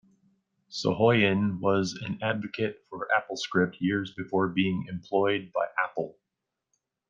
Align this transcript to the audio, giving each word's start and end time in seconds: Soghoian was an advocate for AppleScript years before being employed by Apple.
Soghoian 0.67 1.59
was 1.59 1.93
an 1.93 2.17
advocate 2.23 2.77
for 2.89 3.07
AppleScript 3.15 3.75
years 3.79 4.11
before 4.17 4.47
being 4.49 4.87
employed 4.89 5.51
by 5.53 5.67
Apple. 5.77 6.17